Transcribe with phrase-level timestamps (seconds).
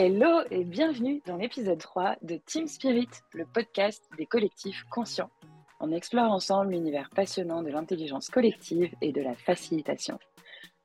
[0.00, 5.32] Hello et bienvenue dans l'épisode 3 de Team Spirit, le podcast des collectifs conscients.
[5.80, 10.16] On explore ensemble l'univers passionnant de l'intelligence collective et de la facilitation.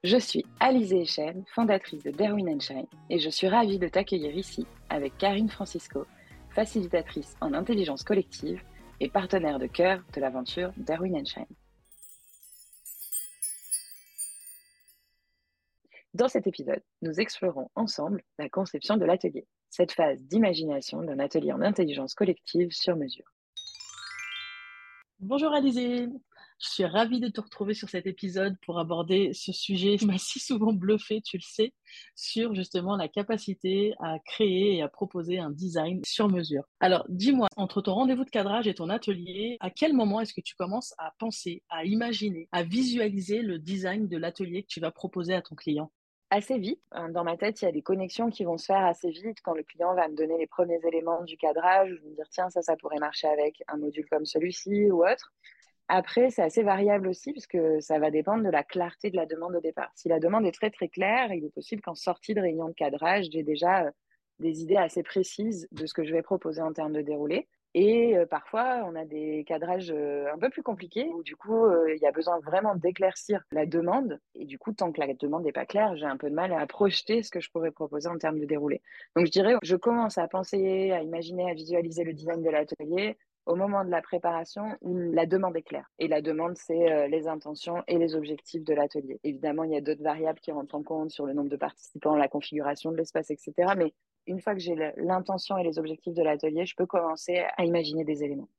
[0.03, 4.65] Je suis Alizée Echen, fondatrice de Darwin Shine, et je suis ravie de t'accueillir ici
[4.89, 6.07] avec Karine Francisco,
[6.49, 8.63] facilitatrice en intelligence collective
[8.99, 11.45] et partenaire de cœur de l'aventure Darwin Shine.
[16.15, 21.51] Dans cet épisode, nous explorons ensemble la conception de l'atelier, cette phase d'imagination d'un atelier
[21.51, 23.25] en intelligence collective sur mesure.
[25.17, 26.05] Bonjour Alizé,
[26.61, 30.19] je suis ravie de te retrouver sur cet épisode pour aborder ce sujet qui m'a
[30.19, 31.73] si souvent bluffé, tu le sais,
[32.15, 36.63] sur justement la capacité à créer et à proposer un design sur mesure.
[36.79, 40.41] Alors dis-moi, entre ton rendez-vous de cadrage et ton atelier, à quel moment est-ce que
[40.41, 44.91] tu commences à penser, à imaginer, à visualiser le design de l'atelier que tu vas
[44.91, 45.91] proposer à ton client?
[46.33, 46.81] Assez vite.
[46.91, 49.37] Hein, dans ma tête, il y a des connexions qui vont se faire assez vite
[49.43, 52.49] quand le client va me donner les premiers éléments du cadrage, vais me dire tiens,
[52.49, 55.33] ça, ça pourrait marcher avec un module comme celui-ci ou autre.
[55.89, 59.55] Après, c'est assez variable aussi puisque ça va dépendre de la clarté de la demande
[59.55, 59.91] au départ.
[59.95, 62.73] Si la demande est très très claire, il est possible qu'en sortie de réunion de
[62.73, 63.91] cadrage, j'ai déjà euh,
[64.39, 67.47] des idées assez précises de ce que je vais proposer en termes de déroulé.
[67.75, 72.05] Et parfois, on a des cadrages un peu plus compliqués où du coup, il y
[72.05, 74.19] a besoin vraiment d'éclaircir la demande.
[74.35, 76.53] Et du coup, tant que la demande n'est pas claire, j'ai un peu de mal
[76.53, 78.81] à projeter ce que je pourrais proposer en termes de déroulé.
[79.15, 83.17] Donc, je dirais, je commence à penser, à imaginer, à visualiser le design de l'atelier
[83.45, 85.91] au moment de la préparation où la demande est claire.
[85.99, 89.19] Et la demande, c'est les intentions et les objectifs de l'atelier.
[89.23, 92.15] Évidemment, il y a d'autres variables qui rentrent en compte sur le nombre de participants,
[92.15, 93.73] la configuration de l'espace, etc.
[93.75, 93.93] Mais
[94.27, 98.03] une fois que j'ai l'intention et les objectifs de l'atelier, je peux commencer à imaginer
[98.03, 98.49] des éléments.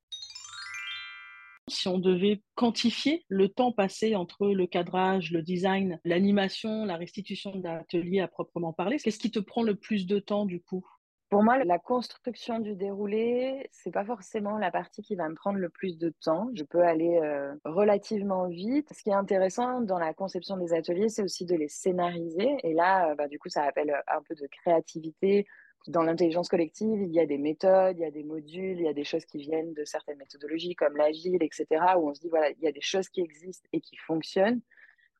[1.68, 7.56] Si on devait quantifier le temps passé entre le cadrage, le design, l'animation, la restitution
[7.56, 10.86] d'un atelier à proprement parler, qu'est-ce qui te prend le plus de temps du coup?
[11.34, 15.58] Pour moi, la construction du déroulé, c'est pas forcément la partie qui va me prendre
[15.58, 16.48] le plus de temps.
[16.54, 18.86] Je peux aller euh, relativement vite.
[18.94, 22.54] Ce qui est intéressant dans la conception des ateliers, c'est aussi de les scénariser.
[22.62, 25.44] Et là, euh, bah, du coup, ça appelle un peu de créativité.
[25.88, 28.88] Dans l'intelligence collective, il y a des méthodes, il y a des modules, il y
[28.88, 31.66] a des choses qui viennent de certaines méthodologies comme l'agile, etc.,
[31.98, 34.60] où on se dit, voilà, il y a des choses qui existent et qui fonctionnent.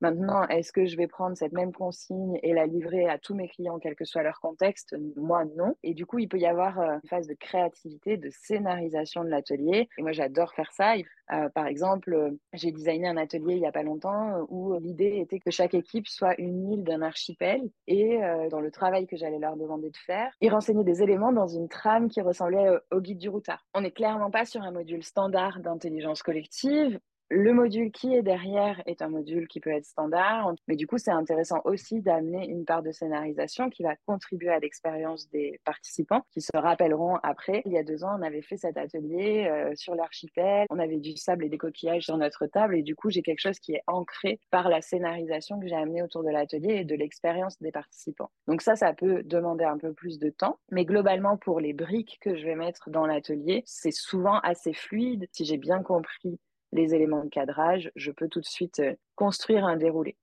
[0.04, 3.48] Maintenant, est-ce que je vais prendre cette même consigne et la livrer à tous mes
[3.48, 4.94] clients, quel que soit leur contexte?
[5.16, 5.76] Moi, non.
[5.82, 9.30] Et du coup, il peut y avoir euh, une phase de créativité, de scénarisation de
[9.30, 9.88] l'atelier.
[9.96, 10.92] Et moi, j'adore faire ça.
[11.32, 15.20] Euh, par exemple, euh, j'ai designé un atelier il n'y a pas longtemps où l'idée
[15.20, 18.18] était que chaque équipe soit une île d'un archipel et
[18.50, 21.68] dans le travail que j'allais leur demander de faire, ils renseignaient des éléments dans une
[21.68, 23.66] trame qui ressemblait au guide du routard.
[23.72, 27.00] On n'est clairement pas sur un module standard d'intelligence collective.
[27.30, 30.98] Le module qui est derrière est un module qui peut être standard, mais du coup,
[30.98, 36.22] c'est intéressant aussi d'amener une part de scénarisation qui va contribuer à l'expérience des participants,
[36.30, 37.62] qui se rappelleront après.
[37.64, 40.98] Il y a deux ans, on avait fait cet atelier euh, sur l'archipel, on avait
[40.98, 43.72] du sable et des coquillages sur notre table, et du coup, j'ai quelque chose qui
[43.72, 47.72] est ancré par la scénarisation que j'ai amenée autour de l'atelier et de l'expérience des
[47.72, 48.30] participants.
[48.48, 52.18] Donc ça, ça peut demander un peu plus de temps, mais globalement, pour les briques
[52.20, 55.26] que je vais mettre dans l'atelier, c'est souvent assez fluide.
[55.32, 56.38] Si j'ai bien compris
[56.74, 60.16] les éléments de cadrage, je peux tout de suite euh, construire un déroulé.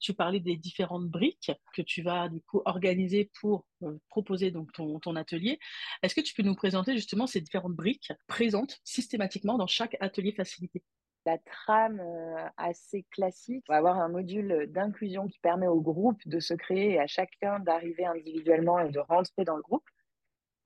[0.00, 4.72] Tu parlais des différentes briques que tu vas du coup organiser pour euh, proposer donc
[4.72, 5.58] ton, ton atelier.
[6.02, 10.32] Est-ce que tu peux nous présenter justement ces différentes briques présentes systématiquement dans chaque atelier
[10.32, 10.84] facilité?
[11.26, 13.64] La trame euh, assez classique.
[13.68, 17.06] On va avoir un module d'inclusion qui permet au groupe de se créer et à
[17.06, 19.84] chacun d'arriver individuellement et de rentrer dans le groupe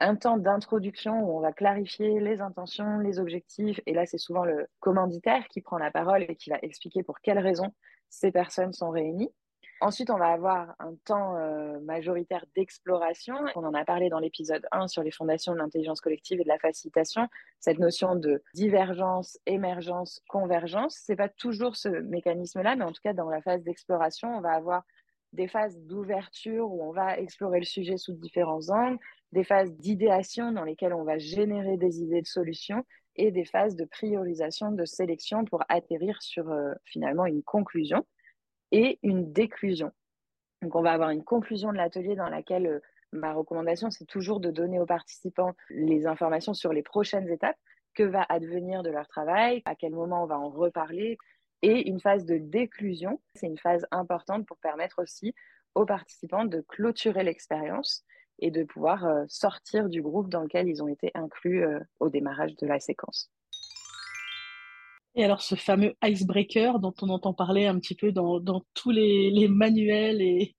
[0.03, 3.81] un temps d'introduction où on va clarifier les intentions, les objectifs.
[3.87, 7.21] Et là, c'est souvent le commanditaire qui prend la parole et qui va expliquer pour
[7.21, 7.73] quelles raisons
[8.11, 9.31] ces personnes sont réunies.
[9.81, 13.35] Ensuite, on va avoir un temps euh, majoritaire d'exploration.
[13.57, 16.49] On en a parlé dans l'épisode 1 sur les fondations de l'intelligence collective et de
[16.49, 17.29] la facilitation.
[17.59, 23.13] Cette notion de divergence, émergence, convergence, c'est pas toujours ce mécanisme-là, mais en tout cas,
[23.13, 24.85] dans la phase d'exploration, on va avoir
[25.33, 28.99] des phases d'ouverture où on va explorer le sujet sous différents angles,
[29.33, 32.85] des phases d'idéation dans lesquelles on va générer des idées de solutions
[33.17, 38.07] et des phases de priorisation, de sélection pour atterrir sur euh, finalement une conclusion
[38.71, 39.93] et une déclusion.
[40.63, 42.81] Donc on va avoir une conclusion de l'atelier dans laquelle euh,
[43.13, 47.59] ma recommandation, c'est toujours de donner aux participants les informations sur les prochaines étapes,
[47.95, 51.19] que va advenir de leur travail, à quel moment on va en reparler,
[51.61, 53.21] et une phase de déclusion.
[53.35, 55.35] C'est une phase importante pour permettre aussi
[55.75, 58.05] aux participants de clôturer l'expérience
[58.43, 62.11] et de pouvoir euh, sortir du groupe dans lequel ils ont été inclus euh, au
[62.11, 63.31] démarrage de la séquence.
[65.15, 68.91] Et alors, ce fameux icebreaker dont on entend parler un petit peu dans, dans tous
[68.91, 70.55] les, manuels et,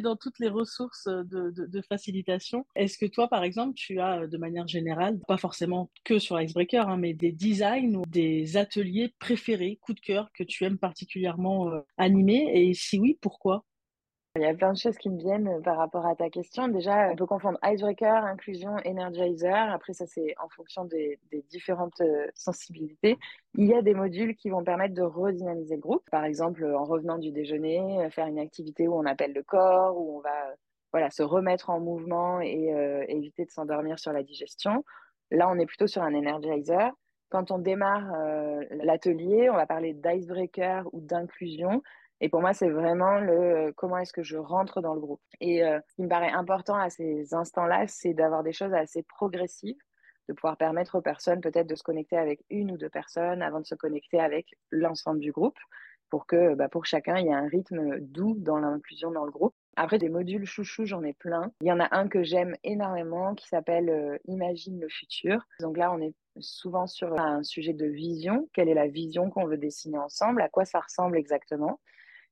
[0.00, 4.36] dans toutes les ressources de, de, facilitation, est-ce que toi, par exemple, tu as de
[4.36, 9.78] manière générale, pas forcément que sur l'icebreaker, hein, mais des designs ou des ateliers préférés,
[9.80, 12.50] coup de cœur, que tu aimes particulièrement euh, animer?
[12.54, 13.64] Et si oui, pourquoi?
[14.36, 16.66] Il y a plein de choses qui me viennent euh, par rapport à ta question.
[16.66, 19.54] Déjà, on peut confondre icebreaker, inclusion, energizer.
[19.72, 21.20] Après, ça, c'est en fonction des,
[21.50, 23.16] différentes euh, sensibilités.
[23.54, 26.02] Il y a des modules qui vont permettre de redynamiser le groupe.
[26.10, 29.96] Par exemple, en revenant du déjeuner, euh, faire une activité où on appelle le corps,
[29.96, 30.54] où on va
[30.90, 32.68] voilà, se remettre en mouvement et
[33.08, 34.84] éviter de s'endormir sur la digestion.
[35.32, 36.92] Là, on est plutôt sur un energizer.
[37.30, 38.12] Quand on démarre
[38.70, 41.82] l'atelier, on va parler d'icebreaker ou d'inclusion.
[42.24, 45.20] Et pour moi, c'est vraiment le euh, comment est-ce que je rentre dans le groupe.
[45.42, 49.02] Et euh, ce qui me paraît important à ces instants-là, c'est d'avoir des choses assez
[49.02, 49.76] progressives,
[50.30, 53.60] de pouvoir permettre aux personnes peut-être de se connecter avec une ou deux personnes avant
[53.60, 55.58] de se connecter avec l'ensemble du groupe,
[56.08, 59.30] pour que bah, pour chacun, il y ait un rythme doux dans l'inclusion dans le
[59.30, 59.52] groupe.
[59.76, 61.52] Après, des modules chouchou, j'en ai plein.
[61.60, 65.46] Il y en a un que j'aime énormément qui s'appelle euh, Imagine le futur.
[65.60, 68.48] Donc là, on est souvent sur un sujet de vision.
[68.54, 70.40] Quelle est la vision qu'on veut dessiner ensemble?
[70.40, 71.80] À quoi ça ressemble exactement?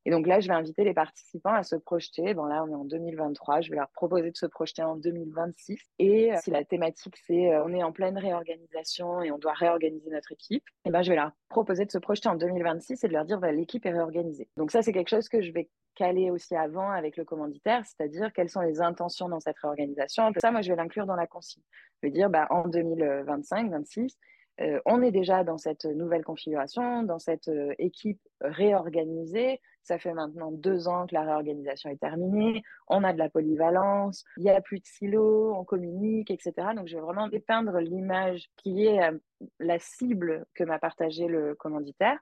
[0.04, 2.34] Et donc là, je vais inviter les participants à se projeter.
[2.34, 3.60] Bon, là, on est en 2023.
[3.60, 5.80] Je vais leur proposer de se projeter en 2026.
[5.98, 9.52] Et euh, si la thématique, c'est euh, on est en pleine réorganisation et on doit
[9.52, 13.08] réorganiser notre équipe, eh ben, je vais leur proposer de se projeter en 2026 et
[13.08, 14.48] de leur dire bah, l'équipe est réorganisée.
[14.56, 18.32] Donc ça, c'est quelque chose que je vais caler aussi avant avec le commanditaire, c'est-à-dire
[18.32, 20.32] quelles sont les intentions dans cette réorganisation.
[20.40, 21.62] Ça, moi, je vais l'inclure dans la consigne.
[22.02, 24.16] Je vais dire bah, en 2025, 26,
[24.62, 29.60] euh, on est déjà dans cette nouvelle configuration, dans cette euh, équipe réorganisée.
[29.82, 32.62] Ça fait maintenant deux ans que la réorganisation est terminée.
[32.86, 36.52] On a de la polyvalence, il n'y a plus de silos, on communique, etc.
[36.76, 39.18] Donc, je vais vraiment dépeindre l'image qui est euh,
[39.58, 42.18] la cible que m'a partagé le commanditaire.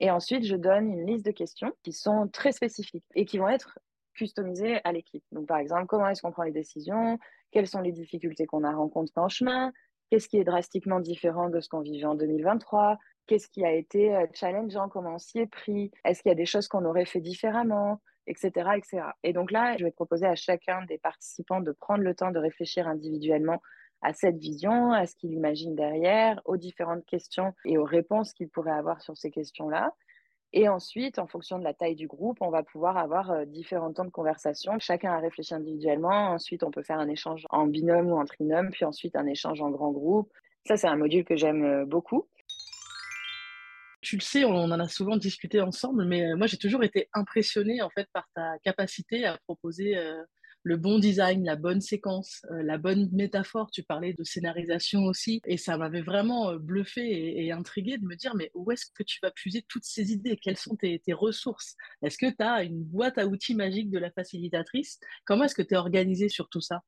[0.00, 3.48] Et ensuite, je donne une liste de questions qui sont très spécifiques et qui vont
[3.48, 3.78] être
[4.14, 5.24] customisées à l'équipe.
[5.32, 7.18] Donc, par exemple, comment est-ce qu'on prend les décisions?
[7.50, 9.72] Quelles sont les difficultés qu'on a rencontrées en chemin?
[10.10, 14.14] Qu'est-ce qui est drastiquement différent de ce qu'on vivait en 2023 Qu'est-ce qui a été
[14.16, 14.88] euh, challengeant?
[14.88, 15.90] Comment on s'y est pris?
[16.04, 18.00] Est-ce qu'il y a des choses qu'on aurait fait différemment?
[18.26, 19.02] Etc., etc.
[19.22, 22.38] Et donc là, je vais proposer à chacun des participants de prendre le temps de
[22.38, 23.60] réfléchir individuellement
[24.02, 28.48] à cette vision, à ce qu'il imagine derrière, aux différentes questions et aux réponses qu'il
[28.48, 29.92] pourrait avoir sur ces questions-là.
[30.52, 33.92] Et ensuite, en fonction de la taille du groupe, on va pouvoir avoir euh, différents
[33.92, 34.78] temps de conversation.
[34.78, 36.30] Chacun a réfléchi individuellement.
[36.30, 39.60] Ensuite, on peut faire un échange en binôme ou en trinôme, puis ensuite un échange
[39.60, 40.32] en grand groupe.
[40.66, 42.28] Ça, c'est un module que j'aime euh, beaucoup.
[44.00, 47.10] Tu le sais, on en a souvent discuté ensemble, mais euh, moi, j'ai toujours été
[47.12, 49.96] impressionnée en fait par ta capacité à proposer
[50.68, 53.70] le bon design, la bonne séquence, euh, la bonne métaphore.
[53.70, 55.40] Tu parlais de scénarisation aussi.
[55.46, 59.02] Et ça m'avait vraiment euh, bluffé et, intrigué de me dire, mais où est-ce que
[59.02, 60.36] tu vas puiser toutes ces idées?
[60.36, 61.74] Quelles sont tes, tes ressources?
[62.02, 65.00] Est-ce que tu as une boîte à outils magique de la facilitatrice?
[65.24, 66.82] Comment est-ce que tu es organisé sur tout ça?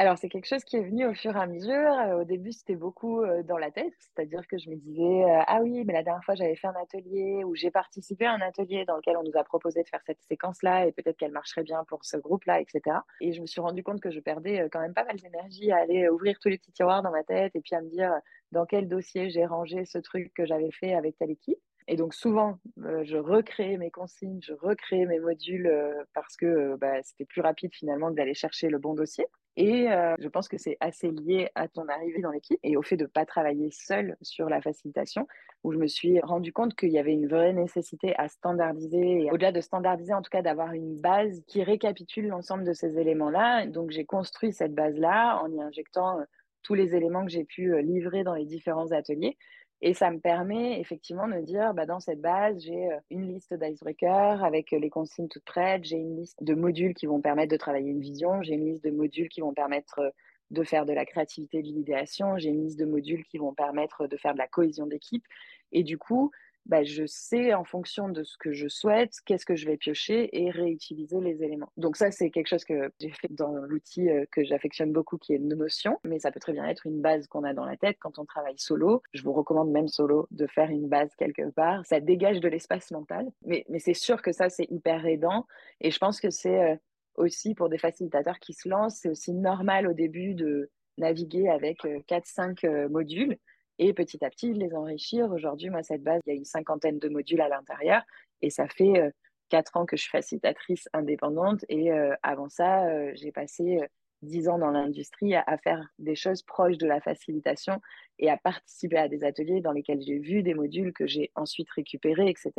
[0.00, 1.90] Alors, c'est quelque chose qui est venu au fur et à mesure.
[1.90, 5.42] Euh, au début, c'était beaucoup euh, dans la tête, c'est-à-dire que je me disais euh,
[5.48, 8.40] Ah oui, mais la dernière fois, j'avais fait un atelier ou j'ai participé à un
[8.40, 11.64] atelier dans lequel on nous a proposé de faire cette séquence-là et peut-être qu'elle marcherait
[11.64, 12.98] bien pour ce groupe-là, etc.
[13.20, 15.78] Et je me suis rendu compte que je perdais quand même pas mal d'énergie à
[15.78, 18.12] aller ouvrir tous les petits tiroirs dans ma tête et puis à me dire
[18.52, 21.58] dans quel dossier j'ai rangé ce truc que j'avais fait avec telle équipe?
[21.88, 25.72] Et donc souvent, je recréais mes consignes, je recréais mes modules
[26.14, 29.26] parce que bah, c'était plus rapide finalement d'aller chercher le bon dossier.
[29.60, 32.82] Et euh, je pense que c'est assez lié à ton arrivée dans l'équipe et au
[32.82, 35.26] fait de ne pas travailler seul sur la facilitation,
[35.64, 39.50] où je me suis rendu compte qu'il y avait une vraie nécessité à standardiser, au-delà
[39.50, 43.66] de standardiser, en tout cas d'avoir une base qui récapitule l'ensemble de ces éléments-là.
[43.66, 46.24] Donc j'ai construit cette base-là en y injectant euh,
[46.62, 49.36] tous les éléments que j'ai pu euh, livrer dans les différents ateliers.
[49.80, 53.54] Et ça me permet effectivement de dire, bah, dans cette base, j'ai euh, une liste
[53.54, 57.52] d'icebreakers avec euh, les consignes toutes prêtes, j'ai une liste de modules qui vont permettre
[57.52, 60.10] de travailler une vision, j'ai une liste de modules qui vont permettre euh,
[60.50, 64.08] de faire de la créativité, de l'idéation, j'ai une liste de modules qui vont permettre
[64.08, 65.24] de faire de la cohésion d'équipe.
[65.70, 66.32] Et du coup,
[66.68, 70.28] bah, je sais en fonction de ce que je souhaite, qu'est-ce que je vais piocher
[70.38, 71.72] et réutiliser les éléments.
[71.76, 75.34] Donc ça, c'est quelque chose que j'ai fait dans l'outil euh, que j'affectionne beaucoup, qui
[75.34, 77.96] est Notion, mais ça peut très bien être une base qu'on a dans la tête
[77.98, 79.02] quand on travaille solo.
[79.12, 81.84] Je vous recommande même solo de faire une base quelque part.
[81.86, 85.46] Ça dégage de l'espace mental, mais, c'est sûr que ça, c'est hyper aidant
[85.80, 86.76] et je pense que c'est euh,
[87.14, 91.82] aussi pour des facilitateurs qui se lancent, c'est aussi normal au début de naviguer avec
[91.84, 93.38] 4-5 euh, modules
[93.78, 95.30] et petit à petit les enrichir.
[95.30, 98.02] Aujourd'hui, moi, cette base, il y a une cinquantaine de modules à l'intérieur
[98.42, 99.10] et ça fait euh,
[99.48, 103.80] quatre ans que je suis facilitatrice indépendante et euh, avant ça, euh, j'ai passé
[104.22, 107.80] dix ans dans l'industrie à, faire des choses proches de la facilitation
[108.18, 111.70] et à participer à des ateliers dans lesquels j'ai vu des modules que j'ai ensuite
[111.70, 112.52] récupérés, etc.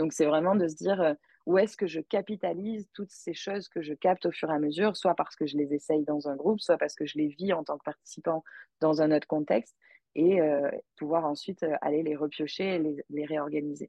[0.00, 1.14] Donc, c'est vraiment de se dire
[1.46, 4.58] où est-ce que je capitalise toutes ces choses que je capte au fur et à
[4.58, 7.28] mesure, soit parce que je les essaye dans un groupe, soit parce que je les
[7.28, 8.44] vis en tant que participant
[8.80, 9.76] dans un autre contexte,
[10.18, 13.88] et euh, pouvoir ensuite euh, aller les repiocher et les réorganiser.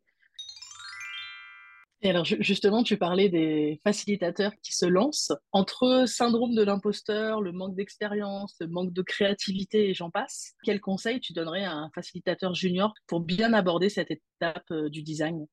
[2.02, 5.34] Et alors justement, tu parlais des facilitateurs qui se lancent.
[5.52, 10.80] Entre syndrome de l'imposteur, le manque d'expérience, le manque de créativité et j'en passe, quel
[10.80, 15.46] conseil tu donnerais à un facilitateur junior pour bien aborder cette étape euh, du design?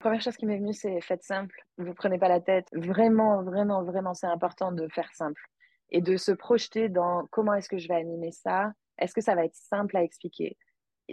[0.00, 1.60] Première chose qui m'est venue, c'est faites simple.
[1.76, 2.66] Vous prenez pas la tête.
[2.72, 5.42] Vraiment, vraiment, vraiment, c'est important de faire simple
[5.90, 8.72] et de se projeter dans comment est-ce que je vais animer ça.
[8.98, 10.56] Est-ce que ça va être simple à expliquer?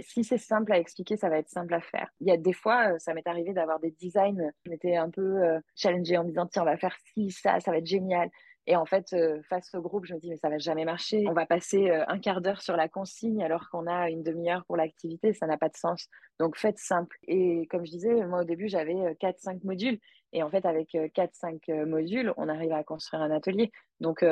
[0.02, 2.10] Si c'est simple à expliquer, ça va être simple à faire.
[2.20, 5.10] Il y a des fois, euh, ça m'est arrivé d'avoir des designs qui m'étaient un
[5.10, 7.86] peu euh, challengés en me disant, tiens, on va faire ci, ça, ça va être
[7.86, 8.30] génial.
[8.68, 11.24] Et en fait, euh, face au groupe, je me dis, mais ça va jamais marcher.
[11.30, 14.76] On va passer un quart d'heure sur la consigne alors qu'on a une demi-heure pour
[14.76, 15.34] l'activité.
[15.34, 16.10] Ça n'a pas de sens.
[16.40, 17.16] Donc, faites simple.
[17.28, 20.00] Et comme je disais, moi, au début, j'avais 4-5 modules.
[20.34, 23.72] Et en fait, avec 4-5 modules, on arrive à construire un atelier.
[24.00, 24.26] Donc,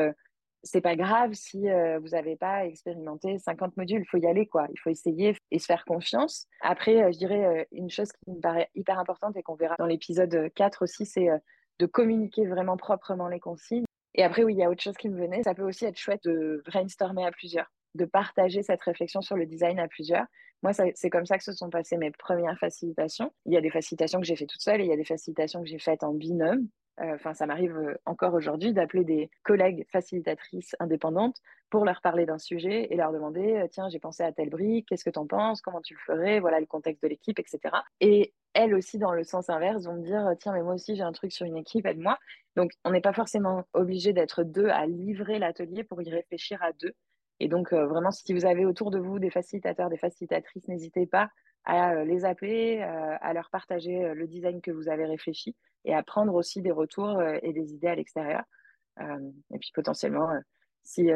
[0.64, 4.02] c'est pas grave si euh, vous n'avez pas expérimenté 50 modules.
[4.02, 4.68] Il faut y aller, quoi.
[4.72, 6.48] Il faut essayer et se faire confiance.
[6.62, 9.76] Après, euh, je dirais euh, une chose qui me paraît hyper importante et qu'on verra
[9.78, 11.28] dans l'épisode 4 aussi, c'est
[11.80, 13.86] de communiquer vraiment proprement les consignes.
[14.16, 15.44] Et après, oui, il y a autre chose qui me venait.
[15.44, 19.46] Ça peut aussi être chouette de brainstormer à plusieurs, de partager cette réflexion sur le
[19.46, 20.26] design à plusieurs.
[20.62, 23.34] Moi, c'est comme ça que se sont passées mes premières facilitations.
[23.46, 25.04] Il y a des facilitations que j'ai fait toute seule et il y a des
[25.04, 26.70] facilitations que j'ai faites en binôme.
[27.02, 31.38] Euh, enfin, ça m'arrive euh, encore aujourd'hui d'appeler des collègues facilitatrices indépendantes
[31.72, 34.88] pour leur parler d'un sujet et leur demander euh, tiens, j'ai pensé à telle brique,
[34.88, 37.60] qu'est-ce que tu en penses, comment tu le ferais, voilà le contexte de l'équipe, etc.
[38.00, 41.02] Et elles aussi, dans le sens inverse, vont me dire tiens, mais moi aussi j'ai
[41.02, 42.20] un truc sur une équipe, aide-moi.
[42.56, 46.74] Donc, on n'est pas forcément obligé d'être deux à livrer l'atelier pour y réfléchir à
[46.74, 46.94] deux.
[47.40, 51.30] Et donc, vraiment, si vous avez autour de vous des facilitateurs, des facilitatrices, n'hésitez pas
[51.66, 56.34] à les appeler, à leur partager le design que vous avez réfléchi et à prendre
[56.34, 58.44] aussi des retours et des idées à l'extérieur.
[59.00, 60.30] et puis potentiellement,
[60.84, 61.10] si,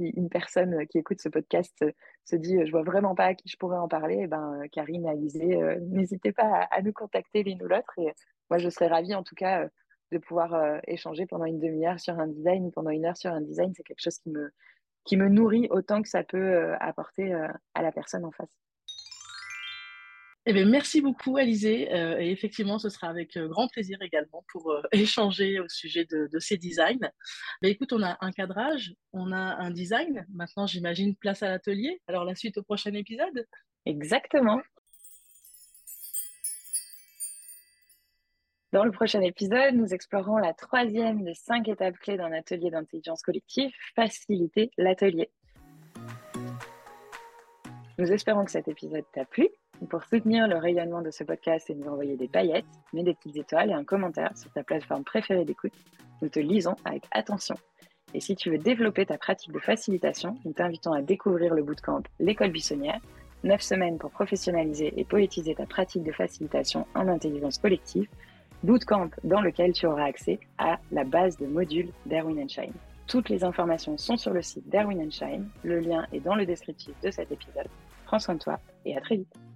[0.00, 1.84] une personne qui écoute ce podcast
[2.24, 5.06] se dit je vois vraiment pas à qui je pourrais en parler, eh ben, Karine,
[5.06, 7.92] Alizé, n'hésitez pas à, nous contacter l'une ou l'autre.
[7.98, 8.12] Et
[8.50, 9.68] moi, je serais ravie en tout cas
[10.12, 13.40] de pouvoir échanger pendant une demi-heure sur un design ou pendant une heure sur un
[13.40, 13.72] design.
[13.74, 14.52] C'est quelque chose qui me,
[15.04, 17.32] qui me nourrit autant que ça peut apporter
[17.74, 18.54] à la personne en face.
[20.44, 21.92] Eh bien, merci beaucoup, Alizé.
[21.94, 26.04] Euh, et effectivement, ce sera avec euh, grand plaisir également pour euh, échanger au sujet
[26.04, 27.10] de, ces designs.
[27.62, 30.26] Mais écoute, on a un cadrage, on a un design.
[30.34, 32.00] Maintenant, j'imagine, place à l'atelier.
[32.08, 33.46] Alors, la suite au prochain épisode
[33.86, 34.60] Exactement.
[38.72, 43.22] Dans le prochain épisode, nous explorerons la troisième des cinq étapes clés d'un atelier d'intelligence
[43.22, 45.30] collective, faciliter l'atelier.
[47.98, 49.48] Nous espérons que cet épisode t'a plu
[49.86, 53.36] pour soutenir le rayonnement de ce podcast et nous envoyer des paillettes, mets des petites
[53.36, 55.72] étoiles et un commentaire sur ta plateforme préférée d'écoute.
[56.20, 57.56] Nous te lisons avec attention.
[58.14, 62.02] Et si tu veux développer ta pratique de facilitation, nous t'invitons à découvrir le bootcamp
[62.20, 63.00] L'école buissonnière,
[63.44, 68.08] 9 semaines pour professionnaliser et poétiser ta pratique de facilitation en intelligence collective,
[68.62, 72.74] bootcamp dans lequel tu auras accès à la base de modules d'Erwin Shine.
[73.06, 76.94] Toutes les informations sont sur le site d'Erwin Shine, le lien est dans le descriptif
[77.02, 77.68] de cet épisode.
[78.06, 79.51] Prends soin de toi et à très vite.